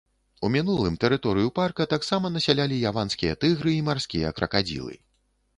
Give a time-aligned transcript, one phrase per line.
[0.47, 4.93] У мінулым тэрыторыю парка таксама насялялі яванскія тыгры і марскія кракадзілы.